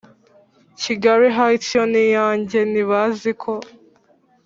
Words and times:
kigali 0.81 1.27
heights 1.37 1.69
yo 1.77 1.83
niyanjye 1.91 2.59
ntibaziko 2.71 3.51